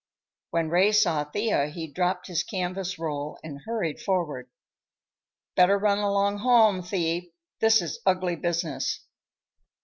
[0.49, 4.49] When Ray saw Thea, he dropped his canvas roll and hurried forward.
[5.55, 7.33] "Better run along home, Thee.
[7.59, 9.05] This is ugly business."